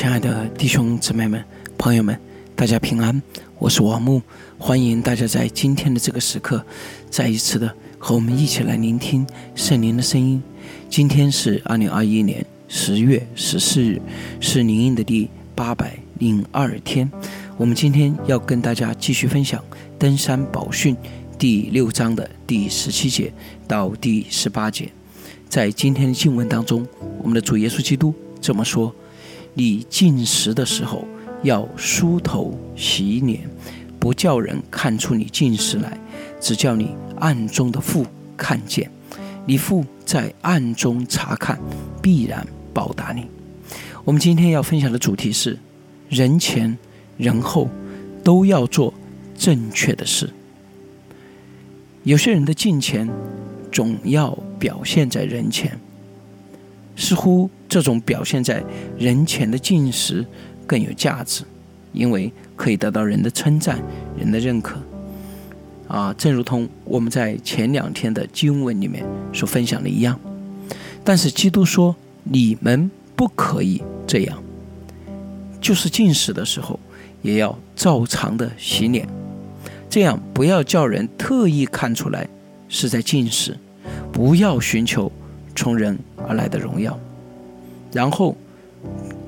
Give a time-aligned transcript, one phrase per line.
[0.00, 1.44] 亲爱的弟兄姊妹们、
[1.76, 2.18] 朋友们，
[2.56, 3.22] 大家平安，
[3.58, 4.22] 我是王木，
[4.56, 6.64] 欢迎大家在今天的这个时刻，
[7.10, 10.42] 再一次的和我们一起来聆听圣灵的声音。
[10.88, 14.00] 今天是二零二一年十月十四日，
[14.40, 17.12] 是灵音的第八百零二天。
[17.58, 19.62] 我们今天要跟大家继续分享
[19.98, 20.96] 登山宝训
[21.38, 23.30] 第六章的第十七节
[23.68, 24.90] 到第十八节。
[25.50, 26.86] 在今天的经文当中，
[27.18, 28.94] 我们的主耶稣基督这么说。
[29.54, 31.06] 你进食的时候
[31.42, 33.48] 要梳头洗脸，
[33.98, 35.98] 不叫人看出你进食来，
[36.40, 38.90] 只叫你暗中的父看见。
[39.46, 41.58] 你父在暗中查看，
[42.00, 43.26] 必然报答你。
[44.04, 45.58] 我们今天要分享的主题是：
[46.08, 46.76] 人前
[47.16, 47.68] 人后
[48.22, 48.94] 都要做
[49.36, 50.30] 正确的事。
[52.04, 53.08] 有些人的进前
[53.72, 55.78] 总要表现在人前。
[56.96, 58.62] 似乎这种表现在
[58.98, 60.26] 人前的进食
[60.66, 61.44] 更有价值，
[61.92, 63.80] 因为可以得到人的称赞、
[64.18, 64.76] 人的认可。
[65.86, 70.18] 啊，正如同我们在前两天的经文里面所分享的一样。
[71.04, 74.42] 但是基督说：“你们不可以这样，
[75.60, 76.78] 就是进食的时候
[77.22, 79.08] 也要照常的洗脸，
[79.88, 82.28] 这样不要叫人特意看出来
[82.68, 83.56] 是在进食，
[84.12, 85.10] 不要寻求。”
[85.56, 85.98] 从人
[86.28, 86.98] 而来的荣耀，
[87.92, 88.36] 然后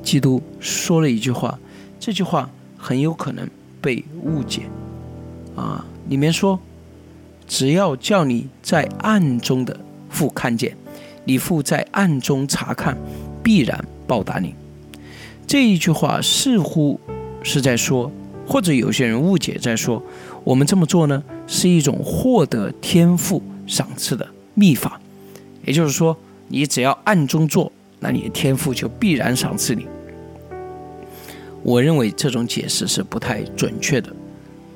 [0.03, 1.59] 基督说了一句话，
[1.99, 3.49] 这句话很有可能
[3.81, 4.63] 被误解
[5.57, 5.85] 啊！
[6.09, 6.59] 里面说
[7.47, 10.77] ：“只要叫你在暗中的父看见，
[11.25, 12.97] 你父在暗中查看，
[13.43, 14.55] 必然报答你。”
[15.47, 16.99] 这一句话似乎
[17.43, 18.11] 是在说，
[18.47, 20.03] 或者有些人误解在说，
[20.45, 25.01] 我们这么做呢，是一种获得天赋赏赐的秘法。
[25.65, 26.17] 也就是说，
[26.49, 27.71] 你只要暗中做，
[28.03, 29.87] 那你的天赋就必然赏赐你。
[31.63, 34.13] 我认为这种解释是不太准确的。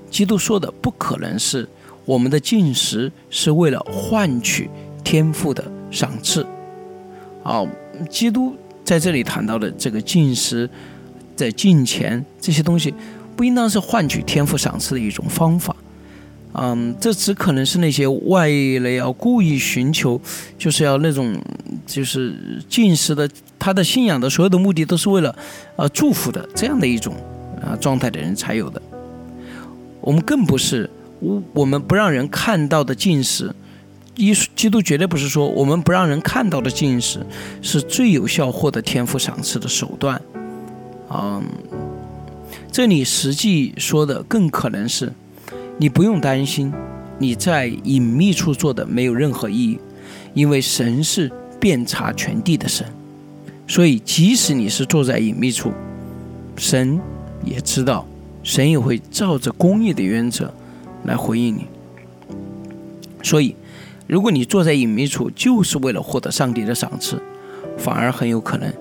[0.08, 1.68] 基督说的不可能是
[2.04, 4.70] 我们的进食是为了换取
[5.02, 6.46] 天赋的赏赐。
[7.42, 7.66] 啊，
[8.08, 10.70] 基督在这里谈到的这个进食、
[11.34, 12.94] 在进钱这些东西，
[13.34, 15.74] 不应当是换取天赋赏赐的一种方法。
[16.58, 18.48] 嗯，这只可能是那些外
[18.80, 20.18] 来要故意寻求，
[20.56, 21.38] 就是要那种，
[21.86, 23.28] 就是进食的，
[23.58, 25.36] 他的信仰的所有的目的都是为了，
[25.76, 27.14] 呃，祝福的这样的一种
[27.60, 28.80] 啊状态的人才有的。
[30.00, 30.88] 我们更不是，
[31.20, 33.54] 我我们不让人看到的进食，
[34.14, 37.20] 一基督绝对不是说我们不让人看到的进食
[37.60, 40.18] 是最有效获得天赋赏赐的手段。
[41.10, 41.44] 嗯，
[42.72, 45.12] 这里实际说的更可能是。
[45.78, 46.72] 你不用担心，
[47.18, 49.78] 你在隐秘处做的没有任何意义，
[50.34, 52.86] 因为神是遍察全地的神，
[53.66, 55.72] 所以即使你是坐在隐秘处，
[56.56, 56.98] 神
[57.44, 58.06] 也知道，
[58.42, 60.52] 神也会照着公义的原则
[61.04, 61.66] 来回应你。
[63.22, 63.54] 所以，
[64.06, 67.20] 如果你坐在隐秘处就是为了获得上帝的赏赐，
[67.76, 68.72] 反而很有可能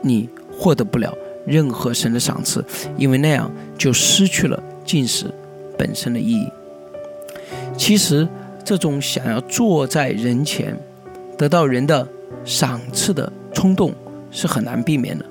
[0.00, 1.12] 你获得不了
[1.46, 2.64] 任何神的赏赐，
[2.96, 5.26] 因为那样就失去了进食。
[5.82, 6.48] 本身的意义，
[7.76, 8.28] 其实
[8.62, 10.78] 这种想要坐在人前，
[11.36, 12.06] 得到人的
[12.44, 13.92] 赏赐的冲动
[14.30, 15.24] 是很难避免的，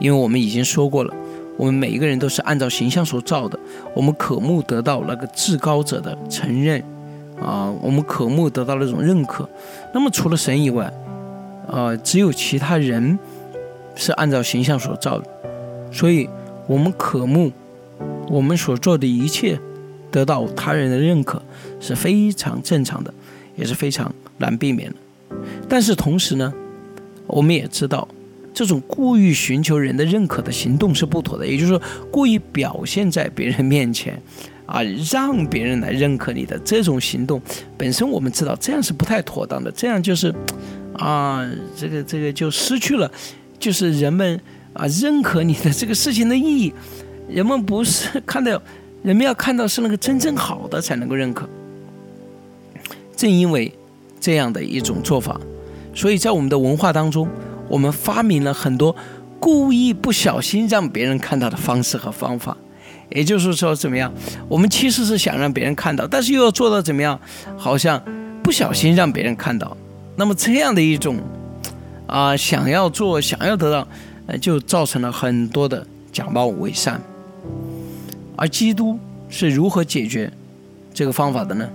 [0.00, 1.12] 因为我们已经说过了，
[1.58, 3.58] 我们每一个人都是按照形象所造的，
[3.92, 6.82] 我们渴慕得到那个至高者的承认，
[7.38, 9.46] 啊，我们渴慕得到那种认可。
[9.92, 10.90] 那么除了神以外，
[11.68, 13.18] 啊，只有其他人
[13.94, 15.26] 是按照形象所造的，
[15.92, 16.26] 所以
[16.66, 17.52] 我们渴慕。
[18.30, 19.60] 我们所做的一切
[20.14, 21.42] 得到他人的认可
[21.80, 23.12] 是非常正常的，
[23.56, 24.96] 也是非常难避免的。
[25.68, 26.54] 但是同时呢，
[27.26, 28.06] 我们也知道，
[28.54, 31.44] 这种故意寻求人的认可的行动是不妥的。
[31.44, 31.82] 也就是说，
[32.12, 34.22] 故意表现在别人面前，
[34.66, 34.80] 啊，
[35.10, 37.42] 让别人来认可你的这种行动
[37.76, 39.68] 本身，我们知道这样是不太妥当的。
[39.72, 40.32] 这样就是，
[40.94, 41.44] 啊，
[41.76, 43.10] 这个这个就失去了，
[43.58, 44.40] 就是人们
[44.74, 46.72] 啊认可你的这个事情的意义。
[47.28, 48.62] 人们不是看到，
[49.04, 51.46] 人们要看到是那个真正好的才能够认可。
[53.14, 53.70] 正因为
[54.18, 55.38] 这样的一种做法，
[55.94, 57.28] 所以在我们的文化当中，
[57.68, 58.96] 我们发明了很多
[59.38, 62.56] 故意不小心让别人看到的方式和方法。
[63.10, 64.10] 也就是说，怎么样？
[64.48, 67.20] 我们其实是想让别人看到，但是又要做到怎么样？
[67.58, 68.02] 好像
[68.42, 69.76] 不小心让别人看到。
[70.16, 71.18] 那么这样的一种
[72.06, 73.86] 啊，想要做，想要得到，
[74.38, 76.98] 就造成了很多的假冒伪善。
[78.36, 78.98] 而基督
[79.28, 80.32] 是如何解决
[80.92, 81.68] 这个方法的呢？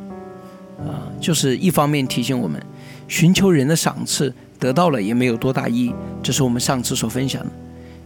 [0.80, 2.62] 啊，就是一方面提醒我们，
[3.08, 7.52] 寻求人的赏赐得到了也没有多大意义，这是我们上次所分享的。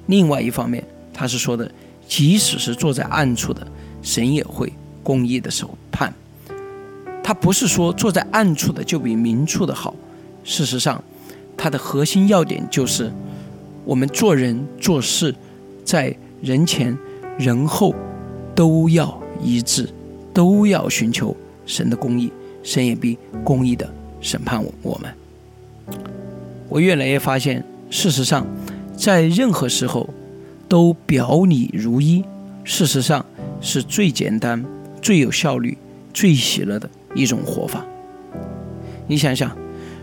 [0.07, 0.83] 另外一方面，
[1.13, 1.71] 他是说的，
[2.07, 3.65] 即使是坐在暗处的，
[4.01, 4.73] 神也会
[5.03, 6.13] 公义的审判。
[7.23, 9.95] 他不是说坐在暗处的就比明处的好。
[10.43, 11.01] 事实上，
[11.55, 13.11] 它的核心要点就是，
[13.85, 15.33] 我们做人做事，
[15.85, 16.97] 在人前
[17.37, 17.95] 人后
[18.55, 19.89] 都要一致，
[20.33, 21.35] 都要寻求
[21.65, 22.31] 神的公义，
[22.63, 23.89] 神也必公义的
[24.21, 25.13] 审判我们。
[26.69, 28.45] 我越来越发现，事实上，
[28.95, 30.09] 在任何时候
[30.67, 32.23] 都表里如一，
[32.63, 33.25] 事实上
[33.61, 34.63] 是最简单、
[35.01, 35.77] 最有效率、
[36.13, 37.85] 最喜乐的一种活法。
[39.07, 39.55] 你想想。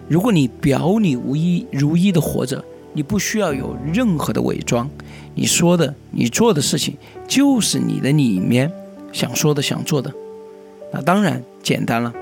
[0.08, 4.88] 如果你表里无一如一的活着，你不需要有任何的伪装，
[5.34, 6.96] 你说的、你做的事情
[7.28, 8.70] 就是你的里面
[9.12, 10.12] 想说的、想做的，
[10.92, 12.12] 那当然简单了。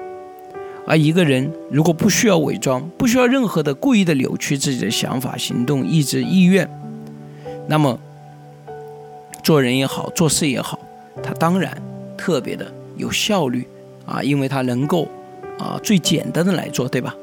[0.86, 6.68] 而一个人如果不需要伪装，不需要任何的故意的扭曲自己的想法、行动、意志、意愿，
[7.66, 7.98] 那么
[9.42, 10.78] 做人也好，做事也好，
[11.22, 11.76] 他当然
[12.16, 13.66] 特别的有效率
[14.06, 15.06] 啊，因为他能够
[15.58, 17.14] 啊最简单的来做，对吧？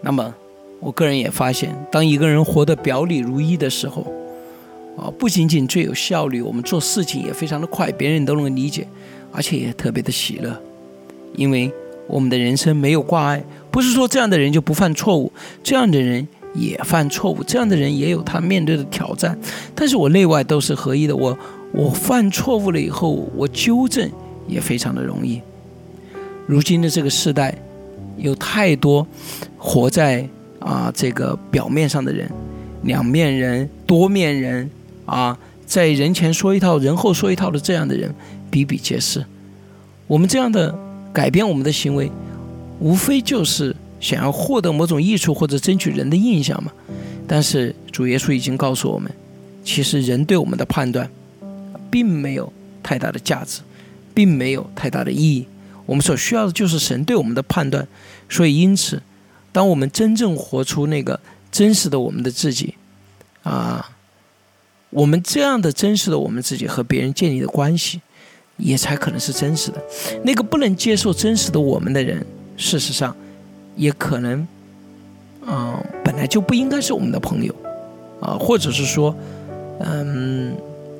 [0.00, 0.34] 那么，
[0.84, 4.02] 我个人也发现，当一个人活得表里如一的时候，
[4.98, 8.86] 啊，不仅仅最有效率，我们做事情也非常的快，别人都能理解，
[9.32, 10.54] 而且也特别的喜乐，
[11.36, 11.72] 因为
[12.06, 13.42] 我们的人生没有挂碍。
[13.70, 15.32] 不是说这样的人就不犯错误，
[15.62, 19.38] 这样的人也犯错误，这样的人也有他面对的挑战，
[19.74, 21.16] 但是我内外都是合一的。
[21.16, 21.38] 我
[21.72, 24.10] 我犯错误了以后，我纠正
[24.46, 25.40] 也非常的容易。
[26.46, 27.56] 如今的这个时代。
[28.16, 29.04] 有太多
[29.58, 30.24] 活在
[30.64, 32.28] 啊这个表面上的人，
[32.82, 34.68] 两面人、多面人
[35.04, 38.12] 啊，在人前说一套，人后说一套的这样的人
[38.50, 39.24] 比比皆是。
[40.06, 40.74] 我们这样的
[41.12, 42.10] 改变我们的行为，
[42.80, 46.72] 无非就是想要获得某种益处或者争取人的印象嘛。
[47.26, 49.10] 但是主耶稣已经告诉我们，
[49.64, 51.08] 其实人对我们的判断，
[51.90, 52.52] 并没有
[52.82, 53.60] 太大的价值，
[54.12, 55.46] 并没有太大的意义。
[55.86, 57.86] 我们所需要的就是神对我们的判断，
[58.28, 59.02] 所以因此，
[59.54, 61.20] 当我们真正活出那个
[61.52, 62.74] 真实的我们的自己，
[63.44, 63.88] 啊，
[64.90, 68.00] 我们这样的真实的我们自己和别人建立的关系，
[68.56, 69.80] 也才可能是真实的。
[70.24, 73.16] 那个不能接受真实的我们的人，事实上，
[73.76, 74.44] 也可能，
[75.46, 77.54] 啊，本来就不应该是我们的朋友，
[78.20, 79.14] 啊，或者是说，
[79.78, 80.52] 嗯，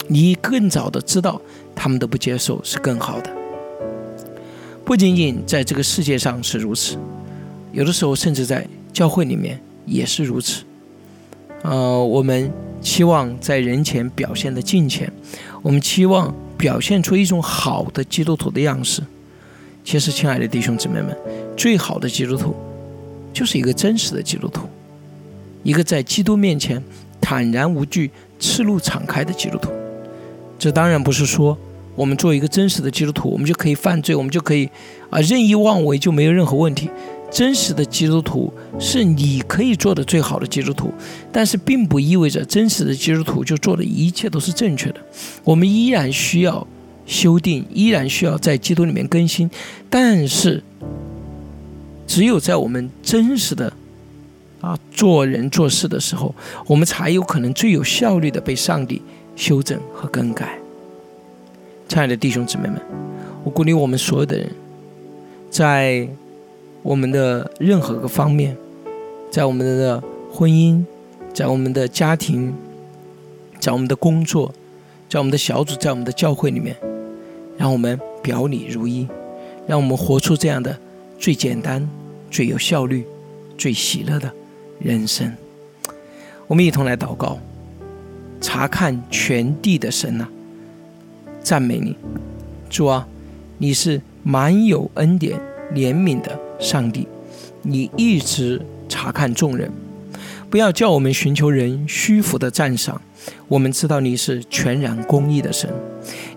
[0.06, 1.43] 你更早的知道
[1.75, 3.29] 他们都不接受是更好的。
[4.85, 6.97] 不仅仅在这个世界上是如此，
[7.75, 10.62] 有的时候甚至在教会里面也是如此。
[11.62, 12.50] 呃，我们
[12.81, 15.12] 期望在人前表现的敬虔，
[15.61, 19.03] 我们期望表现出一种好的基督徒的样式。
[19.82, 21.17] 其实，亲爱的弟兄姊妹们，
[21.56, 22.55] 最好的基督徒
[23.32, 24.69] 就是一个真实的基督徒，
[25.62, 26.82] 一个在基督面前
[27.20, 29.70] 坦然无惧、赤露敞开的基督徒。
[30.59, 31.59] 这当然不是说。
[31.97, 34.69] 我们做一个真实的基督徒，我们就可以犯罪，我们就可以
[35.11, 36.91] 啊任意妄为，就没有任何问题。
[37.34, 40.94] 真实的基督徒是你可以做的最好的基督徒，
[41.32, 45.00] 但是并不意味着真实的基督徒就做的一切都是正确的。
[45.42, 46.64] 我们依然需要
[47.06, 49.50] 修订，依然需要在基督里面更新。
[49.90, 50.62] 但是，
[52.06, 53.72] 只有在我们真实的
[54.60, 56.32] 啊做人做事的时候，
[56.69, 59.03] 我们才有可能最有效率的被上帝
[59.34, 60.56] 修正和更改。
[61.88, 62.81] 亲爱的弟兄姊妹们，
[63.43, 64.48] 我鼓励我们所有的人，
[65.50, 66.08] 在
[66.84, 68.55] 我们的任何个方面，
[69.31, 70.84] 在我们的婚姻，
[71.32, 72.53] 在我们的家庭，
[73.58, 74.53] 在我们的工作，
[75.08, 76.76] 在我们的小组，在我们的教会里面，
[77.56, 79.08] 让我们表里如一，
[79.67, 80.79] 让我们活出这样的
[81.19, 81.88] 最简单、
[82.31, 83.06] 最有效率、
[83.56, 84.31] 最喜乐的
[84.79, 85.32] 人生。
[86.46, 87.38] 我们一同来祷告，
[88.43, 90.29] 查看全地的神呐。
[91.43, 91.96] 赞美你，
[92.69, 93.08] 主啊，
[93.56, 95.41] 你是满有恩典、
[95.72, 97.06] 怜悯的上帝，
[97.61, 99.71] 你一直查看众人，
[100.49, 102.99] 不要叫我们寻求人虚浮的赞赏。
[103.49, 105.71] 我们知道你是全然公义的神，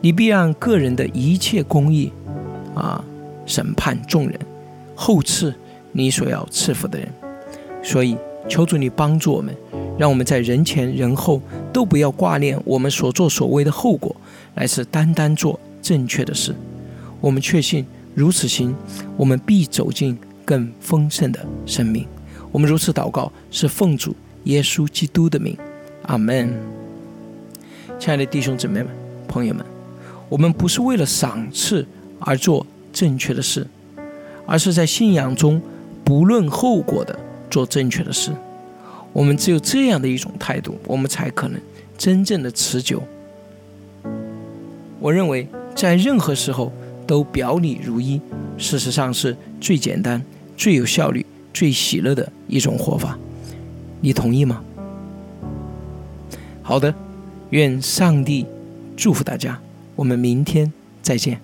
[0.01, 2.11] 你必让个人的一切公义，
[2.75, 3.01] 啊，
[3.45, 4.37] 审判众人，
[4.93, 5.55] 后赐
[5.93, 7.07] 你所要赐福的人。
[7.81, 8.17] 所以，
[8.49, 9.55] 求主你帮助我们，
[9.97, 11.41] 让我们在人前人后
[11.71, 14.13] 都不要挂念我们所作所为的后果。
[14.55, 16.53] 乃是单单做正确的事，
[17.21, 17.85] 我们确信
[18.17, 18.75] 如此行，
[19.15, 22.03] 我们必走进更丰盛的生命。
[22.51, 25.55] 我们如此祷告，是奉主耶稣基督的名，
[26.01, 26.51] 阿门。
[27.99, 28.87] 亲爱的弟兄姊妹们、
[29.27, 29.63] 朋友们，
[30.29, 31.85] 我们不是为了赏赐
[32.17, 33.67] 而做正确的事，
[34.47, 35.61] 而是在信仰中
[36.03, 37.19] 不论后果的
[37.51, 38.31] 做正确的事。
[39.13, 41.61] 我们只有这样的一种态度，我们才可能
[41.99, 43.03] 真正的持久。
[44.99, 46.73] 我认为在任何时候
[47.07, 48.21] 都表里如一，
[48.57, 50.21] 事实上是最简单、
[50.57, 53.17] 最有效率、最喜乐的一种活法。
[54.01, 54.61] 你同意吗？
[56.61, 56.93] 好的，
[57.51, 58.45] 愿上帝
[58.95, 59.57] 祝福大家。
[59.95, 60.71] 我们明天
[61.01, 61.39] 再见。